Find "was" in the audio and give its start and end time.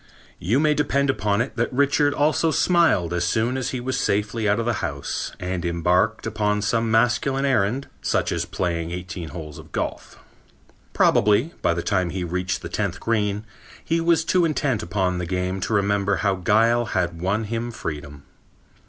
3.79-3.99, 14.01-14.25